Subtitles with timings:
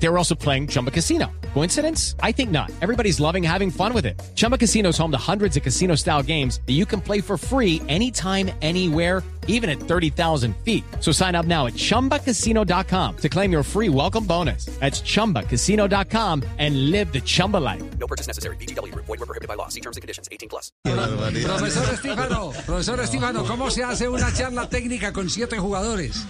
[0.00, 1.30] They were also playing Chumba Casino.
[1.54, 2.14] Coincidence?
[2.22, 2.70] I think not.
[2.80, 4.20] Everybody's loving having fun with it.
[4.34, 7.36] Chumba Casino is home to hundreds of casino style games that you can play for
[7.36, 10.84] free anytime, anywhere, even at 30,000 feet.
[11.00, 14.66] So sign up now at chumbacasino.com to claim your free welcome bonus.
[14.78, 17.82] That's chumbacasino.com and live the Chumba life.
[17.98, 18.56] No purchase necessary.
[18.56, 18.94] BGW.
[18.94, 19.68] Void were prohibited by law.
[19.68, 20.28] See terms and conditions.
[20.30, 20.70] 18 plus.
[20.84, 26.24] Profesor Estífano, profesor Estífano, ¿cómo se hace una charla técnica con siete jugadores?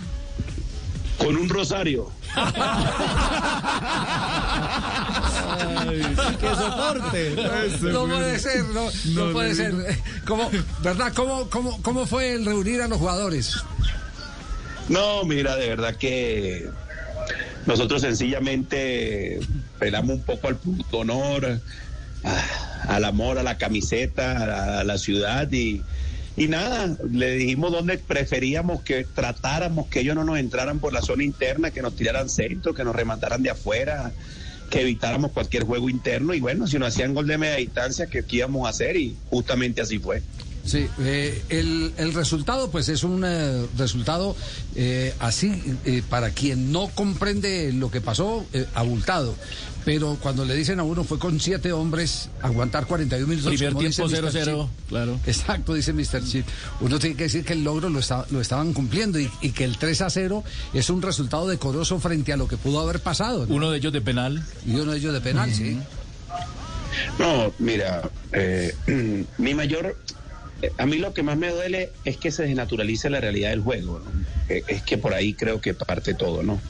[1.18, 2.10] Con un rosario.
[6.40, 7.36] ¡Qué soporte!
[7.82, 9.74] No puede ser, no, no puede ser.
[10.26, 10.50] ¿Cómo,
[10.82, 11.12] ¿Verdad?
[11.14, 13.56] ¿Cómo, cómo, ¿Cómo fue el reunir a los jugadores?
[14.88, 16.68] No, mira, de verdad que
[17.66, 19.40] nosotros sencillamente
[19.78, 21.60] pelamos un poco al punto honor,
[22.24, 25.82] a- al amor, a la camiseta, a la ciudad y,
[26.38, 31.02] y nada, le dijimos dónde preferíamos que tratáramos que ellos no nos entraran por la
[31.02, 34.12] zona interna, que nos tiraran centro, que nos remataran de afuera,
[34.70, 38.24] que evitáramos cualquier juego interno y bueno, si nos hacían gol de media distancia, qué
[38.28, 38.96] íbamos a hacer?
[38.96, 40.22] Y justamente así fue.
[40.68, 44.36] Sí, eh, el, el resultado pues es un eh, resultado
[44.76, 45.50] eh, así,
[45.84, 49.34] eh, para quien no comprende lo que pasó, eh, abultado.
[49.84, 53.54] Pero cuando le dicen a uno fue con siete hombres aguantar 41 minutos.
[53.54, 54.30] Primer tiempo Mr.
[54.30, 54.88] 0-0, Chip.
[54.88, 55.18] claro.
[55.26, 56.22] Exacto, dice Mr.
[56.26, 56.46] Chip.
[56.82, 59.64] Uno tiene que decir que el logro lo, está- lo estaban cumpliendo y, y que
[59.64, 63.46] el 3 a 0 es un resultado decoroso frente a lo que pudo haber pasado.
[63.46, 63.54] ¿no?
[63.54, 64.44] Uno de ellos de penal.
[64.66, 65.78] Y uno de ellos de penal, sí.
[67.18, 68.74] No, mira, eh,
[69.38, 69.96] mi mayor,
[70.76, 74.00] a mí lo que más me duele es que se desnaturalice la realidad del juego,
[74.00, 74.10] ¿no?
[74.48, 76.60] Eh, es que por ahí creo que parte todo, ¿no?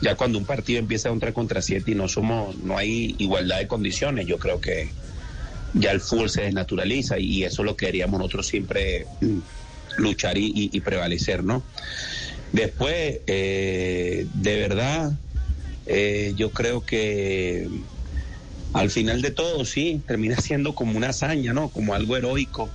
[0.00, 3.58] Ya cuando un partido empieza un 3 contra 7 y no somos, no hay igualdad
[3.58, 4.90] de condiciones, yo creo que
[5.74, 9.38] ya el fútbol se desnaturaliza y eso es lo que queríamos nosotros siempre mm,
[9.98, 11.62] luchar y prevalecer, ¿no?
[12.52, 15.12] Después, eh, de verdad,
[15.86, 17.68] eh, yo creo que
[18.72, 21.68] al final de todo, sí, termina siendo como una hazaña, ¿no?
[21.68, 22.70] Como algo heroico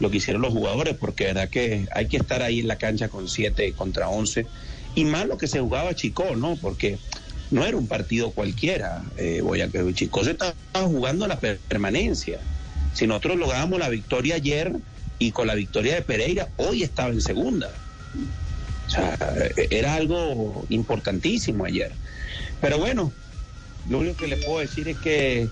[0.00, 3.08] lo que hicieron los jugadores, porque verdad que hay que estar ahí en la cancha
[3.08, 4.46] con 7 contra 11.
[4.94, 6.56] Y más lo que se jugaba Chico, ¿no?
[6.56, 6.98] Porque
[7.50, 9.02] no era un partido cualquiera.
[9.16, 12.38] Eh, Boyacá- Chico se estaba jugando la per- permanencia.
[12.94, 14.72] Si nosotros lográbamos la victoria ayer
[15.18, 17.70] y con la victoria de Pereira, hoy estaba en segunda.
[18.86, 19.16] O sea,
[19.70, 21.92] era algo importantísimo ayer.
[22.60, 23.12] Pero bueno,
[23.88, 25.48] lo único que le puedo decir es que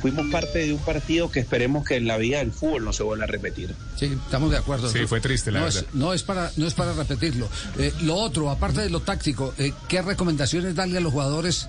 [0.00, 3.02] fuimos parte de un partido que esperemos que en la vida del fútbol no se
[3.02, 3.74] vuelva a repetir.
[3.96, 4.88] Sí, estamos de acuerdo.
[4.90, 5.84] Sí, fue triste, la no verdad.
[5.88, 7.48] Es, no, es para, no es para repetirlo.
[7.78, 11.68] Eh, lo otro, aparte de lo táctico, eh, ¿qué recomendaciones darle a los jugadores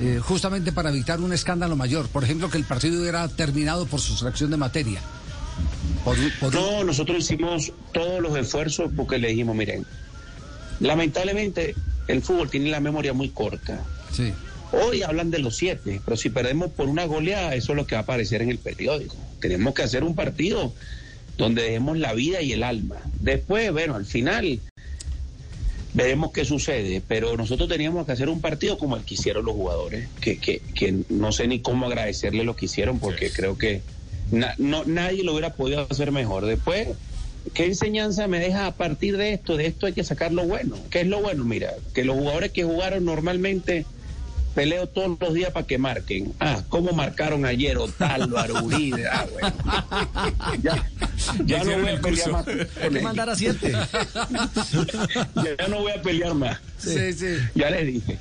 [0.00, 2.08] eh, justamente para evitar un escándalo mayor?
[2.08, 5.00] Por ejemplo, que el partido hubiera terminado por sustracción de materia.
[6.04, 9.86] Por, por No, nosotros hicimos todos los esfuerzos porque le dijimos, miren,
[10.80, 11.74] lamentablemente
[12.08, 13.80] el fútbol tiene la memoria muy corta.
[14.12, 14.32] sí.
[14.72, 17.94] Hoy hablan de los siete, pero si perdemos por una goleada, eso es lo que
[17.94, 19.16] va a aparecer en el periódico.
[19.40, 20.72] Tenemos que hacer un partido
[21.38, 22.96] donde dejemos la vida y el alma.
[23.20, 24.60] Después, bueno, al final
[25.92, 29.54] veremos qué sucede, pero nosotros teníamos que hacer un partido como el que hicieron los
[29.54, 33.80] jugadores, que, que, que no sé ni cómo agradecerle lo que hicieron, porque creo que
[34.32, 36.46] na- no, nadie lo hubiera podido hacer mejor.
[36.46, 36.88] Después,
[37.52, 39.56] ¿qué enseñanza me deja a partir de esto?
[39.56, 40.76] De esto hay que sacar lo bueno.
[40.90, 41.44] ¿Qué es lo bueno?
[41.44, 43.86] Mira, que los jugadores que jugaron normalmente
[44.54, 46.32] peleo todos los días para que marquen.
[46.40, 49.04] Ah, ¿cómo marcaron ayer Otálvaro, Uribe?
[49.14, 49.54] Ah, bueno.
[50.62, 50.90] Ya,
[51.44, 52.46] ya no voy a el pelear más.
[52.48, 53.72] Hay que mandar a siete.
[55.58, 56.58] Ya no voy a pelear más.
[56.78, 57.36] Sí, sí.
[57.54, 58.18] Ya les dije.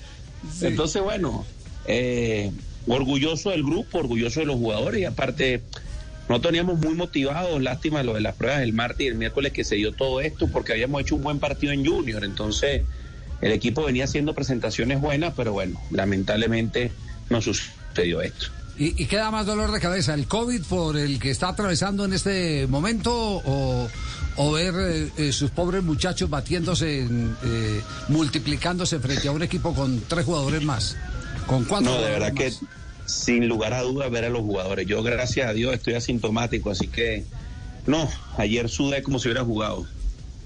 [0.61, 1.45] Entonces, bueno,
[1.85, 2.51] eh,
[2.87, 5.61] orgulloso del grupo, orgulloso de los jugadores y aparte,
[6.29, 9.63] no teníamos muy motivados, lástima lo de las pruebas del martes y el miércoles que
[9.63, 12.83] se dio todo esto porque habíamos hecho un buen partido en Junior, entonces
[13.43, 16.91] el equipo venía haciendo presentaciones buenas, pero bueno, lamentablemente
[17.29, 18.47] no sucedió esto.
[18.77, 20.13] ¿Y, y qué da más dolor de cabeza?
[20.13, 23.89] ¿El COVID por el que está atravesando en este momento o,
[24.37, 29.75] o ver eh, eh, sus pobres muchachos batiéndose, en, eh, multiplicándose frente a un equipo
[29.75, 30.95] con tres jugadores más?
[31.45, 32.51] ¿Con cuatro No, de verdad que
[33.05, 34.87] sin lugar a dudas ver a los jugadores.
[34.87, 37.25] Yo, gracias a Dios, estoy asintomático, así que
[37.87, 39.85] no, ayer sudé como si hubiera jugado.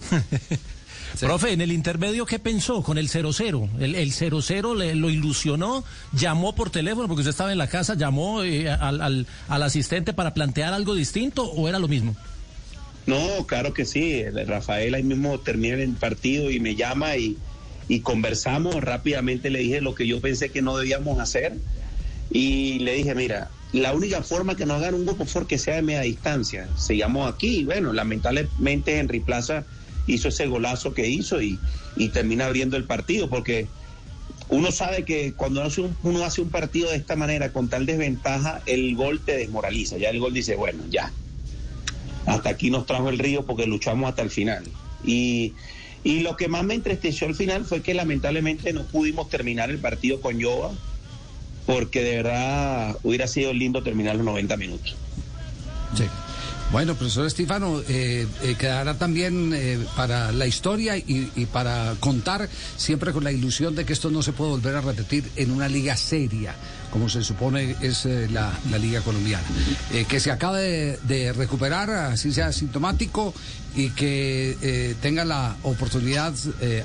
[1.19, 3.69] Profe, en el intermedio, ¿qué pensó con el 0-0?
[3.79, 5.83] El, el 0-0 le, lo ilusionó,
[6.13, 10.13] llamó por teléfono, porque usted estaba en la casa, llamó eh, al, al, al asistente
[10.13, 12.15] para plantear algo distinto o era lo mismo?
[13.05, 14.13] No, claro que sí.
[14.19, 17.37] El- Rafael ahí mismo termina el partido y me llama y,
[17.87, 18.75] y conversamos.
[18.75, 21.55] Rápidamente le dije lo que yo pensé que no debíamos hacer.
[22.29, 25.75] Y le dije, mira, la única forma que nos hagan un grupo fue que sea
[25.75, 26.67] de media distancia.
[26.77, 29.63] Seguimos aquí y bueno, lamentablemente Henry Plaza
[30.07, 31.59] hizo ese golazo que hizo y,
[32.13, 33.67] termina abriendo el partido porque
[34.49, 35.67] uno sabe que cuando
[36.03, 39.97] uno hace un partido de esta manera, con tal desventaja, el gol te desmoraliza.
[39.97, 41.11] Ya el gol dice, bueno, ya,
[42.25, 44.63] hasta aquí nos trajo el río porque luchamos hasta el final.
[45.03, 45.53] Y,
[46.03, 49.79] y lo que más me entristeció al final fue que lamentablemente no pudimos terminar el
[49.79, 50.71] partido con Yoba,
[51.65, 54.95] porque de verdad hubiera sido lindo terminar los 90 minutos.
[55.95, 56.05] Sí.
[56.69, 62.49] Bueno, profesor Estifano, eh, eh, quedará también eh, para la historia y, y, para contar
[62.75, 65.69] siempre con la ilusión de que esto no se puede volver a repetir en una
[65.69, 66.55] liga seria,
[66.91, 69.45] como se supone es eh, la, la, liga colombiana.
[69.93, 73.33] Eh, que se acabe de, de, recuperar, así sea sintomático,
[73.75, 76.33] y que tenga la oportunidad,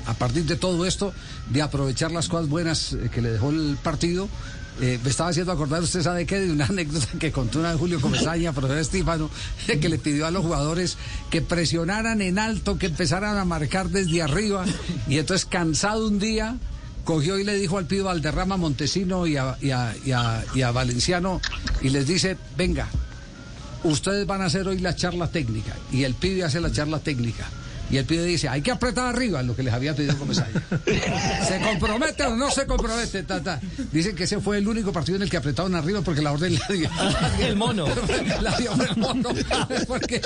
[0.04, 1.14] a partir de todo esto,
[1.48, 4.28] de aprovechar las cosas buenas que le dejó el partido
[4.80, 7.78] eh, me estaba haciendo acordar, usted sabe qué, de una anécdota que contó una de
[7.78, 9.30] Julio Comesaña, profesor Estífano,
[9.66, 10.96] que le pidió a los jugadores
[11.30, 14.64] que presionaran en alto, que empezaran a marcar desde arriba,
[15.08, 16.56] y entonces cansado un día,
[17.04, 19.56] cogió y le dijo al pido Valderrama, Montesino y a, a,
[20.14, 21.40] a, y a Valenciano,
[21.80, 22.88] y les dice, venga,
[23.84, 27.48] ustedes van a hacer hoy la charla técnica, y el pibe hace la charla técnica.
[27.92, 30.62] Y el pibe dice, hay que apretar arriba, lo que les había pedido Comesaña.
[31.46, 33.22] ¿Se compromete o no se compromete?
[33.22, 33.60] Ta,
[33.92, 36.54] Dicen que ese fue el único partido en el que apretaron arriba porque la orden
[36.54, 36.90] la dio.
[37.46, 37.84] el mono.
[38.40, 39.28] La dio el mono.
[39.86, 40.20] Porque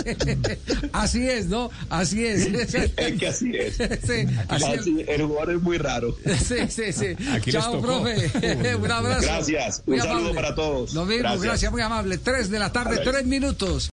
[0.92, 1.70] así es, ¿no?
[1.90, 2.46] Así es.
[2.46, 3.76] Es que así es.
[3.76, 6.16] Sí, así así, el jugador es muy raro.
[6.24, 7.16] Sí, sí, sí.
[7.32, 8.30] Aquí Chao, profe.
[8.76, 9.22] Un abrazo.
[9.22, 9.82] Gracias.
[9.86, 10.34] Un saludo amable.
[10.34, 10.94] para todos.
[10.94, 11.42] Lo mismo, gracias.
[11.42, 11.72] gracias.
[11.72, 12.18] Muy amable.
[12.18, 13.90] Tres de la tarde, tres minutos.